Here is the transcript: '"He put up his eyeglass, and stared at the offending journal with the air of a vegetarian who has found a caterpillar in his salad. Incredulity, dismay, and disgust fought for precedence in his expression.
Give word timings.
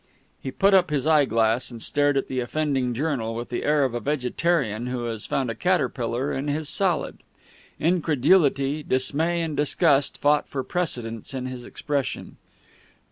'"He 0.41 0.49
put 0.49 0.73
up 0.73 0.89
his 0.89 1.05
eyeglass, 1.05 1.69
and 1.69 1.79
stared 1.79 2.17
at 2.17 2.27
the 2.27 2.39
offending 2.39 2.91
journal 2.95 3.35
with 3.35 3.49
the 3.49 3.61
air 3.63 3.83
of 3.83 3.93
a 3.93 3.99
vegetarian 3.99 4.87
who 4.87 5.03
has 5.03 5.27
found 5.27 5.51
a 5.51 5.53
caterpillar 5.53 6.33
in 6.33 6.47
his 6.47 6.67
salad. 6.69 7.19
Incredulity, 7.79 8.81
dismay, 8.81 9.43
and 9.43 9.55
disgust 9.55 10.17
fought 10.19 10.47
for 10.49 10.63
precedence 10.63 11.35
in 11.35 11.45
his 11.45 11.63
expression. 11.63 12.37